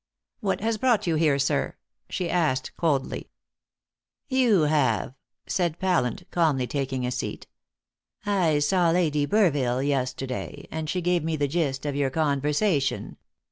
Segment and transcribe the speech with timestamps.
[0.39, 1.75] "What has brought you here, sir?"
[2.09, 3.29] she asked coldly.
[4.29, 5.13] "You have,"
[5.45, 7.45] said Pallant, calmly taking a seat.
[8.25, 13.17] "I saw Lady Burville yesterday, and she gave me the gist of your conversation."